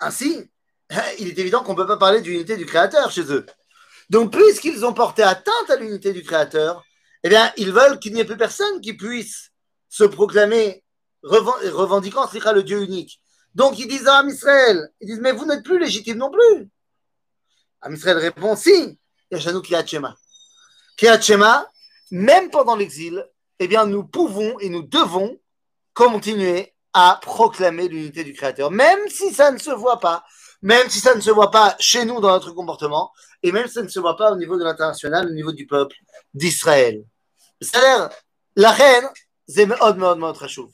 Ainsi, 0.00 0.50
il 1.18 1.28
est 1.28 1.38
évident 1.38 1.62
qu'on 1.62 1.72
ne 1.72 1.76
peut 1.76 1.86
pas 1.86 1.96
parler 1.96 2.20
d'unité 2.20 2.56
du 2.56 2.66
Créateur 2.66 3.10
chez 3.10 3.32
eux. 3.32 3.46
Donc, 4.10 4.32
puisqu'ils 4.32 4.84
ont 4.84 4.94
porté 4.94 5.22
atteinte 5.22 5.70
à 5.70 5.76
l'unité 5.76 6.12
du 6.12 6.22
Créateur, 6.22 6.84
eh 7.24 7.28
bien, 7.28 7.52
ils 7.56 7.72
veulent 7.72 7.98
qu'il 7.98 8.14
n'y 8.14 8.20
ait 8.20 8.24
plus 8.24 8.36
personne 8.36 8.80
qui 8.80 8.94
puisse 8.94 9.50
se 9.88 10.04
proclamer 10.04 10.84
revendiquant 11.22 12.28
le 12.54 12.62
Dieu 12.62 12.82
unique. 12.82 13.20
Donc, 13.57 13.77
ils 13.79 13.87
disent 13.87 14.07
à 14.07 14.23
Israël, 14.25 14.89
ils 14.99 15.07
disent, 15.07 15.19
mais 15.19 15.31
vous 15.31 15.45
n'êtes 15.45 15.63
plus 15.63 15.79
légitime 15.79 16.17
non 16.17 16.31
plus. 16.31 16.69
Am 17.81 17.93
Israël 17.93 18.17
répond, 18.17 18.55
si, 18.55 18.97
Yashanou 19.31 19.61
Kriyat 19.61 19.85
Shema. 19.85 20.15
Kriyat 20.97 21.21
Shema, 21.21 21.69
même 22.11 22.49
pendant 22.49 22.75
l'exil, 22.75 23.25
eh 23.59 23.67
bien, 23.67 23.85
nous 23.85 24.05
pouvons 24.05 24.57
et 24.59 24.69
nous 24.69 24.83
devons 24.83 25.37
continuer 25.93 26.73
à 26.93 27.19
proclamer 27.21 27.87
l'unité 27.87 28.23
du 28.23 28.33
Créateur, 28.33 28.71
même 28.71 29.07
si 29.09 29.33
ça 29.33 29.51
ne 29.51 29.57
se 29.57 29.71
voit 29.71 29.99
pas, 29.99 30.23
même 30.61 30.89
si 30.89 30.99
ça 30.99 31.15
ne 31.15 31.21
se 31.21 31.31
voit 31.31 31.51
pas 31.51 31.75
chez 31.79 32.05
nous 32.05 32.19
dans 32.19 32.29
notre 32.29 32.51
comportement, 32.51 33.11
et 33.41 33.51
même 33.51 33.67
si 33.67 33.73
ça 33.73 33.83
ne 33.83 33.87
se 33.87 33.99
voit 33.99 34.15
pas 34.15 34.31
au 34.31 34.35
niveau 34.35 34.57
de 34.57 34.63
l'international, 34.63 35.27
au 35.27 35.33
niveau 35.33 35.51
du 35.51 35.65
peuple 35.67 35.95
d'Israël. 36.33 37.03
C'est-à-dire, 37.59 38.09
la 38.55 38.71
reine, 38.71 39.09
c'est 39.47 39.65
מאוד 39.65 39.97
מאוד 39.97 40.17
מאוד 40.17 40.37
חשוב. 40.37 40.71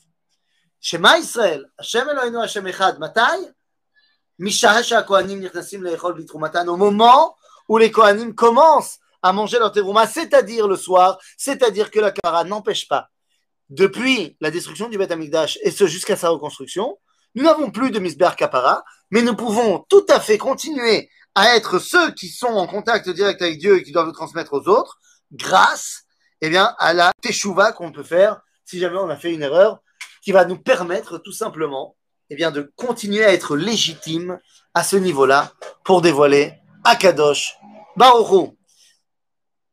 שמע 0.84 1.16
ישראל, 1.16 1.64
השם 1.78 2.06
אלוהינו 2.10 2.42
השם 2.42 2.66
אחד, 2.66 2.92
מתי? 2.98 3.20
משעה 4.38 4.82
שהכהנים 4.82 5.40
נכנסים 5.40 5.82
לאכול 5.82 6.12
בתרומתן, 6.12 6.68
au 6.68 6.76
moment 6.76 7.34
où 7.68 7.78
les 7.78 7.90
Kohanim 7.90 8.34
commencent 8.34 8.98
à 9.22 9.32
manger 9.32 9.58
leur 9.58 9.70
terouma, 9.70 10.06
c'est-à-dire 10.06 10.66
le 10.66 10.76
soir, 10.76 11.18
c'est-à-dire 11.36 11.90
que 11.90 12.00
la 12.00 12.10
kara 12.10 12.44
n'empêche 12.44 12.88
pas 12.88 13.10
depuis 13.68 14.36
la 14.40 14.50
destruction 14.50 14.88
du 14.88 14.98
Beth 14.98 15.12
Amikdash 15.12 15.58
et 15.62 15.70
ce 15.70 15.86
jusqu'à 15.86 16.16
sa 16.16 16.30
reconstruction, 16.30 16.98
nous 17.34 17.44
n'avons 17.44 17.70
plus 17.70 17.90
de 17.92 18.00
Misber 18.00 18.30
Kapara, 18.36 18.82
mais 19.10 19.22
nous 19.22 19.36
pouvons 19.36 19.84
tout 19.88 20.04
à 20.08 20.18
fait 20.18 20.38
continuer 20.38 21.08
à 21.36 21.54
être 21.54 21.78
ceux 21.78 22.10
qui 22.12 22.28
sont 22.28 22.48
en 22.48 22.66
contact 22.66 23.08
direct 23.08 23.40
avec 23.40 23.58
Dieu 23.58 23.76
et 23.76 23.82
qui 23.84 23.92
doivent 23.92 24.08
le 24.08 24.12
transmettre 24.12 24.54
aux 24.54 24.68
autres, 24.68 24.98
grâce 25.30 26.02
eh 26.40 26.48
bien, 26.48 26.74
à 26.78 26.92
la 26.92 27.12
teshuva 27.22 27.72
qu'on 27.72 27.92
peut 27.92 28.02
faire 28.02 28.40
si 28.64 28.78
jamais 28.78 28.98
on 28.98 29.08
a 29.08 29.16
fait 29.16 29.32
une 29.32 29.42
erreur, 29.42 29.80
qui 30.25 30.31
va 30.31 30.43
nous 30.43 30.57
permettre 30.57 31.19
tout 31.19 31.31
simplement 31.31 31.95
eh 32.31 32.35
bien, 32.35 32.49
de 32.49 32.73
continuer 32.75 33.23
à 33.23 33.31
être 33.31 33.55
légitime 33.55 34.39
à 34.73 34.83
ce 34.83 34.95
niveau-là 34.95 35.53
pour 35.83 36.01
dévoiler 36.01 36.55
Akadosh 36.83 37.55
Baruch 37.95 38.51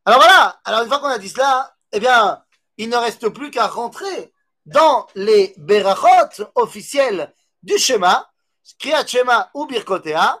Alors 0.05 0.19
voilà, 0.19 0.61
alors 0.63 0.83
une 0.83 0.87
fois 0.87 0.99
qu'on 0.99 1.07
a 1.07 1.17
dit 1.17 1.29
cela, 1.29 1.75
eh 1.91 1.99
bien, 1.99 2.43
il 2.77 2.89
ne 2.89 2.95
reste 2.95 3.29
plus 3.29 3.49
qu'à 3.49 3.65
rentrer 3.65 4.31
dans 4.67 5.07
les 5.15 5.55
berachot 5.57 6.45
officiels 6.53 7.33
du 7.63 7.79
schéma, 7.79 8.29
Kriyat 8.77 9.49
ou 9.55 9.65
Birkotea. 9.65 10.39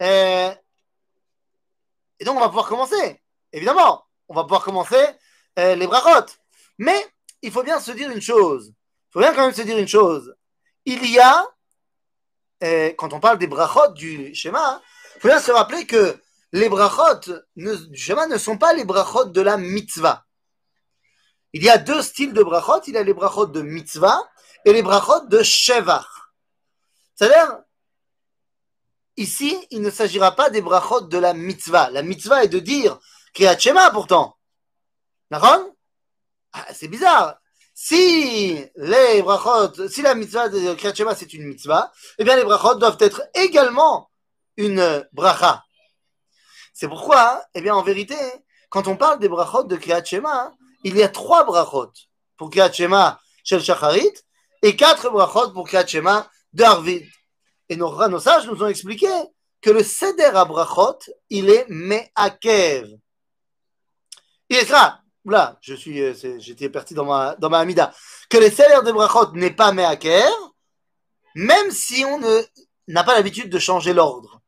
Et, 0.00 0.48
et 2.18 2.24
donc, 2.24 2.36
on 2.36 2.40
va 2.40 2.48
pouvoir 2.48 2.66
commencer. 2.66 3.22
Évidemment, 3.52 4.04
on 4.28 4.34
va 4.34 4.42
pouvoir 4.42 4.64
commencer 4.64 5.06
les 5.56 5.86
brachot. 5.86 6.26
Mais 6.78 7.06
il 7.42 7.52
faut 7.52 7.62
bien 7.62 7.78
se 7.78 7.92
dire 7.92 8.10
une 8.10 8.20
chose. 8.20 8.74
Il 9.12 9.20
faut 9.20 9.20
bien 9.20 9.34
quand 9.34 9.44
même 9.44 9.54
se 9.54 9.60
dire 9.60 9.76
une 9.76 9.86
chose. 9.86 10.34
Il 10.86 11.06
y 11.10 11.18
a, 11.20 11.46
euh, 12.64 12.94
quand 12.96 13.12
on 13.12 13.20
parle 13.20 13.36
des 13.36 13.46
brachot 13.46 13.92
du 13.92 14.34
schéma, 14.34 14.80
il 15.16 15.20
faut 15.20 15.28
bien 15.28 15.38
se 15.38 15.50
rappeler 15.52 15.86
que 15.86 16.18
les 16.52 16.70
brachot 16.70 17.20
du 17.54 17.94
schéma 17.94 18.26
ne 18.26 18.38
sont 18.38 18.56
pas 18.56 18.72
les 18.72 18.86
brachot 18.86 19.26
de 19.26 19.40
la 19.42 19.58
mitzvah. 19.58 20.24
Il 21.52 21.62
y 21.62 21.68
a 21.68 21.76
deux 21.76 22.00
styles 22.00 22.32
de 22.32 22.42
brachot. 22.42 22.80
Il 22.86 22.94
y 22.94 22.96
a 22.96 23.02
les 23.02 23.12
brachot 23.12 23.44
de 23.44 23.60
mitzvah 23.60 24.18
et 24.64 24.72
les 24.72 24.82
brachot 24.82 25.26
de 25.26 25.42
shevach. 25.42 26.06
C'est-à-dire, 27.14 27.58
ici, 29.18 29.58
il 29.70 29.82
ne 29.82 29.90
s'agira 29.90 30.34
pas 30.34 30.48
des 30.48 30.62
brachot 30.62 31.02
de 31.02 31.18
la 31.18 31.34
mitzvah. 31.34 31.90
La 31.90 32.02
mitzvah 32.02 32.44
est 32.44 32.48
de 32.48 32.60
dire 32.60 32.98
Kriyat 33.34 33.58
Shema 33.58 33.90
pourtant. 33.90 34.38
D'accord? 35.30 35.68
Ah, 36.54 36.66
C'est 36.72 36.88
bizarre. 36.88 37.41
Si 37.74 38.64
les 38.76 39.22
brachot, 39.22 39.88
si 39.88 40.02
la 40.02 40.14
mitzvah 40.14 40.48
de 40.48 40.74
Kriyat 40.74 41.14
c'est 41.14 41.32
une 41.32 41.44
mitzvah, 41.44 41.90
eh 42.18 42.24
bien 42.24 42.36
les 42.36 42.44
brachot 42.44 42.74
doivent 42.76 42.98
être 43.00 43.22
également 43.34 44.10
une 44.56 45.06
bracha. 45.12 45.64
C'est 46.74 46.88
pourquoi, 46.88 47.44
eh 47.54 47.60
bien 47.60 47.74
en 47.74 47.82
vérité, 47.82 48.16
quand 48.68 48.88
on 48.88 48.96
parle 48.96 49.18
des 49.18 49.28
brachot 49.28 49.64
de 49.64 49.76
Kriyat 49.76 50.02
il 50.84 50.96
y 50.96 51.02
a 51.02 51.08
trois 51.08 51.44
brachot 51.44 51.92
pour 52.36 52.50
Kriyat 52.50 52.72
Shema 52.72 53.20
Shel 53.44 53.62
Shacharit 53.62 54.12
et 54.62 54.76
quatre 54.76 55.10
brachot 55.10 55.52
pour 55.52 55.66
Kriyat 55.66 55.86
Shema. 55.86 56.28
Et 57.68 57.76
nos, 57.76 58.08
nos 58.08 58.18
sages 58.18 58.46
nous 58.46 58.62
ont 58.62 58.68
expliqué 58.68 59.08
que 59.62 59.70
le 59.70 59.82
Seder 59.82 60.32
à 60.34 60.44
brachot, 60.44 60.98
il 61.30 61.48
est 61.48 61.66
Me'akev. 61.68 62.88
Il 64.50 64.56
est 64.56 64.68
là. 64.68 65.01
Là, 65.24 65.56
je 65.60 65.74
suis, 65.74 66.02
euh, 66.02 66.12
j'étais 66.38 66.68
parti 66.68 66.94
dans 66.94 67.04
ma, 67.04 67.36
dans 67.36 67.48
ma 67.48 67.60
Amida. 67.60 67.92
Que 68.28 68.38
le 68.38 68.50
Seder 68.50 68.80
de 68.84 68.92
brachot 68.92 69.32
n'est 69.34 69.54
pas 69.54 69.72
Me'akev, 69.72 70.32
même 71.34 71.70
si 71.70 72.04
on 72.04 72.20
n'a 72.88 73.04
pas 73.04 73.14
l'habitude 73.14 73.48
de 73.48 73.58
changer 73.58 73.92
l'ordre. 73.92 74.40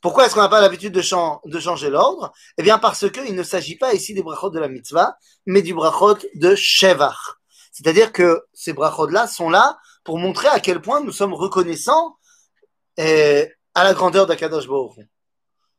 Pourquoi 0.00 0.26
est-ce 0.26 0.34
qu'on 0.34 0.42
n'a 0.42 0.48
pas 0.48 0.60
l'habitude 0.60 0.92
de, 0.92 1.00
changer 1.00 1.90
l'ordre? 1.90 2.32
Eh 2.56 2.62
bien, 2.62 2.78
parce 2.78 3.10
qu'il 3.10 3.34
ne 3.34 3.42
s'agit 3.42 3.76
pas 3.76 3.94
ici 3.94 4.14
des 4.14 4.22
brachot 4.22 4.50
de 4.50 4.60
la 4.60 4.68
mitzvah, 4.68 5.16
mais 5.46 5.62
du 5.62 5.74
brachot 5.74 6.18
de 6.34 6.54
Shevach. 6.54 7.38
C'est-à-dire 7.72 8.12
que 8.12 8.44
ces 8.52 8.72
brachot-là 8.72 9.26
sont 9.26 9.50
là 9.50 9.78
pour 10.04 10.18
montrer 10.18 10.48
à 10.48 10.60
quel 10.60 10.80
point 10.80 11.00
nous 11.00 11.12
sommes 11.12 11.34
reconnaissants 11.34 12.16
eh, 12.96 13.52
à 13.74 13.84
la 13.84 13.94
grandeur 13.94 14.26
d'Akadosh 14.26 14.68
Baruch 14.68 15.00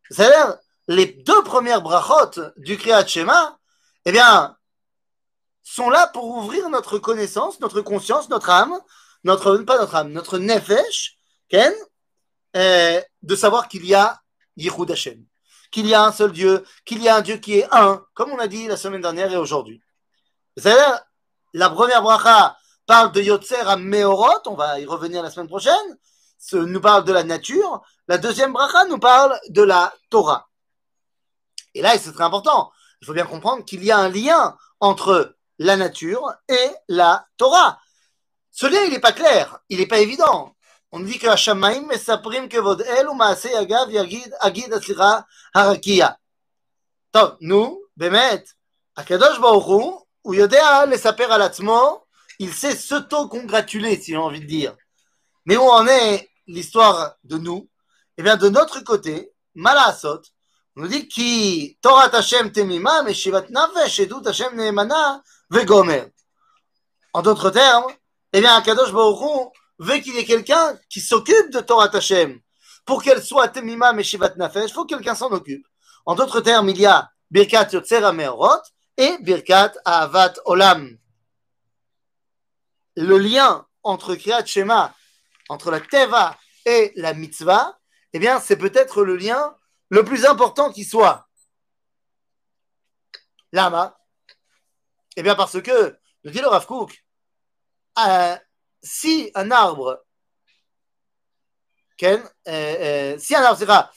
C'est-à-dire, 0.09 0.57
les 0.87 1.05
deux 1.05 1.43
premières 1.43 1.81
brachot 1.81 2.41
du 2.57 2.77
Kriyat 2.77 3.05
Shema, 3.05 3.58
eh 4.05 4.11
bien, 4.11 4.55
sont 5.63 5.89
là 5.89 6.07
pour 6.07 6.25
ouvrir 6.25 6.69
notre 6.69 6.97
connaissance, 6.97 7.59
notre 7.59 7.81
conscience, 7.81 8.29
notre 8.29 8.49
âme, 8.49 8.77
notre, 9.23 9.57
pas 9.57 9.77
notre 9.77 9.95
âme, 9.95 10.11
notre 10.11 10.37
nefesh, 10.37 11.17
Ken, 11.49 11.73
euh, 12.55 13.01
de 13.21 13.35
savoir 13.35 13.67
qu'il 13.67 13.85
y 13.85 13.93
a 13.93 14.19
Yichud 14.57 14.95
qu'il 15.71 15.87
y 15.87 15.93
a 15.93 16.03
un 16.03 16.11
seul 16.11 16.31
Dieu, 16.31 16.63
qu'il 16.85 17.01
y 17.01 17.09
a 17.09 17.17
un 17.17 17.21
Dieu 17.21 17.37
qui 17.37 17.59
est 17.59 17.67
un, 17.71 18.03
comme 18.13 18.31
on 18.31 18.39
a 18.39 18.47
dit 18.47 18.67
la 18.67 18.77
semaine 18.77 19.01
dernière 19.01 19.31
et 19.31 19.37
aujourd'hui. 19.37 19.81
C'est-à-dire, 20.57 20.99
la 21.53 21.69
première 21.69 22.01
bracha 22.01 22.57
parle 22.85 23.11
de 23.11 23.21
Yotzer 23.21 23.67
à 23.67 23.77
Meorot, 23.77 24.41
on 24.47 24.55
va 24.55 24.79
y 24.79 24.85
revenir 24.85 25.21
la 25.21 25.29
semaine 25.29 25.47
prochaine, 25.47 25.97
ce, 26.39 26.57
nous 26.57 26.81
parle 26.81 27.03
de 27.03 27.13
la 27.13 27.23
nature. 27.23 27.81
La 28.07 28.17
deuxième 28.17 28.53
bracha 28.53 28.85
nous 28.85 28.97
parle 28.97 29.39
de 29.49 29.61
la 29.61 29.93
Torah. 30.09 30.49
Et 31.75 31.81
là, 31.81 31.97
c'est 31.97 32.13
très 32.13 32.23
important 32.23 32.71
Il 33.00 33.06
faut 33.06 33.12
bien 33.12 33.26
comprendre 33.26 33.64
qu'il 33.64 33.84
y 33.84 33.90
a 33.90 33.98
un 33.98 34.08
lien 34.08 34.56
entre 34.80 35.36
la 35.58 35.76
nature 35.76 36.34
et 36.48 36.70
la 36.88 37.26
Torah. 37.36 37.78
Ce 38.50 38.66
lien, 38.66 38.82
il 38.84 38.92
n'est 38.92 39.00
pas 39.00 39.12
clair, 39.12 39.58
il 39.68 39.78
n'est 39.78 39.86
pas 39.86 39.98
évident. 39.98 40.54
On 40.92 41.00
dit 41.00 41.18
que 41.18 41.26
Hashamaim 41.26 41.86
mesaprim 41.86 42.48
kevod 42.48 42.80
el 42.82 43.08
ou 43.08 43.14
maase 43.14 43.46
agav 43.46 43.90
yagid 43.90 44.32
agid 44.40 44.72
atzira 44.72 45.26
harakia. 45.52 46.16
טוב, 47.10 47.30
נו, 47.40 47.80
באמת, 47.96 48.52
הקדוש 48.96 49.38
ברוך 49.38 49.66
הוא, 49.66 50.00
הוא 50.22 50.34
יודע 50.34 50.84
לספר 50.90 51.32
על 51.32 51.42
עצמו, 51.42 52.04
il 52.40 52.52
sait 52.52 52.76
s'auto-congratuler, 52.76 53.96
si 53.96 54.12
j'ai 54.12 54.16
envie 54.16 54.40
de 54.40 54.46
dire. 54.46 54.74
Mais 55.46 55.56
où 55.56 55.62
en 55.62 55.86
est 55.86 56.30
l'histoire 56.46 57.14
de 57.24 57.38
nous 57.38 57.68
Eh 58.18 58.22
bien, 58.22 58.36
de 58.36 58.48
notre 58.48 58.80
côté, 58.80 59.32
Malasot, 59.54 60.18
on 60.18 60.22
nous 60.79 60.87
dit 60.87 61.09
qui 61.09 61.77
Torah 61.81 62.09
Hashem 62.15 62.53
temima, 62.53 63.03
meshivat 63.03 63.49
nafesh, 63.49 63.99
edut 63.99 64.25
Hashem 64.25 64.55
neemana, 64.55 65.21
vegomer. 65.49 66.05
En 67.13 67.21
d'autres 67.21 67.49
termes, 67.49 67.91
eh 68.31 68.39
bien, 68.39 68.55
Akadosh 68.55 68.93
Baruch 68.93 69.51
veut 69.77 69.97
qu'il 69.97 70.15
y 70.15 70.19
ait 70.19 70.25
quelqu'un 70.25 70.79
qui 70.89 71.01
s'occupe 71.01 71.51
de 71.51 71.59
Torah 71.59 71.89
Hashem. 71.93 72.39
Pour 72.85 73.03
qu'elle 73.03 73.21
soit 73.21 73.49
temima, 73.49 73.91
meshivat 73.91 74.35
nafesh, 74.37 74.69
il 74.69 74.73
faut 74.73 74.85
que 74.85 74.95
quelqu'un 74.95 75.15
s'en 75.15 75.29
occupe. 75.31 75.67
En 76.05 76.15
d'autres 76.15 76.39
termes, 76.39 76.69
il 76.69 76.79
y 76.79 76.85
a 76.85 77.09
Birkat 77.29 77.67
Yotzer 77.73 78.13
Meorot 78.13 78.61
et 78.95 79.17
Birkat 79.19 79.73
Ahavat 79.83 80.35
Olam. 80.45 80.97
Le 82.95 83.17
lien 83.17 83.65
entre 83.83 84.15
Kriyat 84.15 84.45
Shema, 84.45 84.95
entre 85.49 85.71
la 85.71 85.81
Teva 85.81 86.37
et 86.65 86.93
la 86.95 87.13
Mitzvah, 87.13 87.77
eh 88.13 88.19
bien, 88.19 88.39
c'est 88.39 88.55
peut-être 88.55 89.03
le 89.03 89.17
lien 89.17 89.55
le 89.89 90.05
plus 90.05 90.25
important 90.25 90.71
qui 90.71 90.85
soit. 90.85 91.27
Lama 93.51 93.99
Eh 95.15 95.23
bien, 95.23 95.35
parce 95.35 95.61
que, 95.61 95.97
nous 96.23 96.31
dit 96.31 96.39
le 96.39 96.47
Rav 96.47 96.65
Kook, 96.65 97.03
euh, 97.97 98.37
si 98.81 99.31
un 99.35 99.51
arbre, 99.51 100.05
Ken, 101.97 102.21
euh, 102.47 102.51
euh, 103.15 103.19
si 103.19 103.35
un 103.35 103.43
arbre 103.43 103.91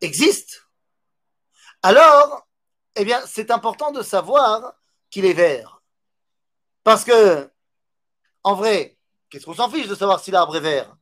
existe, 0.00 0.66
alors, 1.82 2.46
eh 2.96 3.04
bien, 3.04 3.24
c'est 3.26 3.50
important 3.50 3.90
de 3.90 4.02
savoir 4.02 4.74
qu'il 5.08 5.24
est 5.24 5.32
vert. 5.32 5.82
Parce 6.84 7.04
que, 7.04 7.50
en 8.42 8.54
vrai, 8.54 8.98
qu'est-ce 9.30 9.46
qu'on 9.46 9.54
s'en 9.54 9.70
fiche 9.70 9.88
de 9.88 9.94
savoir 9.94 10.20
si 10.20 10.30
l'arbre 10.30 10.56
est 10.56 10.60
vert? 10.60 10.94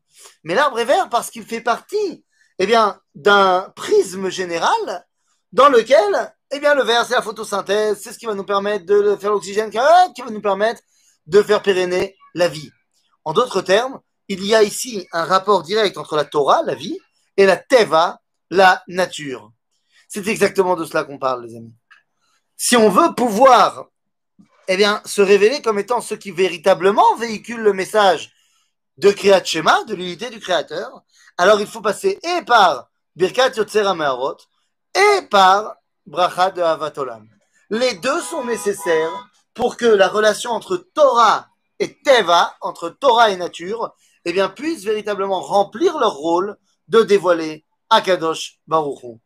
Mais 0.44 0.54
l'arbre 0.54 0.78
est 0.78 0.84
vert 0.84 1.08
parce 1.08 1.30
qu'il 1.30 1.44
fait 1.44 1.60
partie, 1.60 2.24
eh 2.58 2.66
bien, 2.66 3.00
d'un 3.14 3.72
prisme 3.76 4.28
général 4.28 5.06
dans 5.52 5.68
lequel, 5.68 6.34
eh 6.50 6.60
bien, 6.60 6.74
le 6.74 6.82
vert, 6.82 7.04
c'est 7.06 7.14
la 7.14 7.22
photosynthèse, 7.22 8.00
c'est 8.02 8.12
ce 8.12 8.18
qui 8.18 8.26
va 8.26 8.34
nous 8.34 8.44
permettre 8.44 8.84
de 8.84 9.16
faire 9.16 9.30
l'oxygène, 9.30 9.70
qui 9.70 9.76
va 9.76 10.30
nous 10.30 10.40
permettre 10.40 10.82
de 11.26 11.42
faire 11.42 11.62
pérenner 11.62 12.16
la 12.34 12.48
vie. 12.48 12.70
En 13.24 13.32
d'autres 13.32 13.62
termes, 13.62 14.00
il 14.28 14.44
y 14.44 14.54
a 14.54 14.62
ici 14.62 15.06
un 15.12 15.24
rapport 15.24 15.62
direct 15.62 15.96
entre 15.96 16.16
la 16.16 16.24
Torah, 16.24 16.62
la 16.62 16.74
vie, 16.74 16.98
et 17.36 17.46
la 17.46 17.56
Teva, 17.56 18.20
la 18.50 18.82
nature. 18.88 19.52
C'est 20.08 20.26
exactement 20.26 20.74
de 20.74 20.84
cela 20.84 21.04
qu'on 21.04 21.18
parle, 21.18 21.46
les 21.46 21.56
amis. 21.56 21.74
Si 22.56 22.76
on 22.76 22.90
veut 22.90 23.14
pouvoir 23.14 23.86
eh 24.66 24.76
bien, 24.76 25.00
se 25.04 25.22
révéler 25.22 25.62
comme 25.62 25.78
étant 25.78 26.00
ceux 26.00 26.16
qui 26.16 26.30
véritablement 26.30 27.16
véhiculent 27.16 27.62
le 27.62 27.72
message 27.72 28.32
de 28.98 29.10
Kriyat 29.10 29.44
Shema, 29.44 29.84
de 29.84 29.94
l'unité 29.94 30.28
du 30.28 30.40
Créateur, 30.40 31.02
alors 31.36 31.60
il 31.60 31.66
faut 31.66 31.80
passer 31.80 32.18
et 32.22 32.44
par 32.44 32.90
Birkat 33.14 33.50
Yotzer 33.56 33.86
Ameharot 33.86 34.36
et 34.94 35.22
par 35.30 35.76
Bracha 36.06 36.50
de 36.50 36.60
Havatolam. 36.60 37.28
Les 37.70 37.94
deux 37.94 38.20
sont 38.20 38.44
nécessaires 38.44 39.28
pour 39.54 39.76
que 39.76 39.86
la 39.86 40.08
relation 40.08 40.50
entre 40.50 40.76
Torah 40.76 41.48
et 41.78 42.00
Teva, 42.02 42.56
entre 42.60 42.88
Torah 42.90 43.30
et 43.30 43.36
nature, 43.36 43.94
eh 44.24 44.32
bien, 44.32 44.48
puisse 44.48 44.84
véritablement 44.84 45.40
remplir 45.40 45.98
leur 45.98 46.14
rôle 46.14 46.56
de 46.88 47.02
dévoiler 47.02 47.64
Akadosh 47.90 48.58
Baruch 48.66 49.02
Hu. 49.04 49.18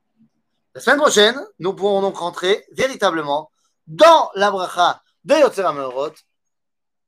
La 0.74 0.80
semaine 0.80 1.00
prochaine, 1.00 1.40
nous 1.58 1.74
pourrons 1.74 2.02
donc 2.02 2.18
rentrer 2.18 2.66
véritablement 2.72 3.50
dans 3.86 4.30
la 4.34 4.50
bracha 4.50 5.02
de 5.24 5.34
Yotzer 5.34 5.64
Ameharot. 5.64 6.12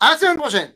À 0.00 0.12
la 0.12 0.18
semaine 0.18 0.38
prochaine! 0.38 0.74